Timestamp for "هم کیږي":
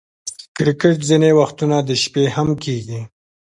2.35-3.01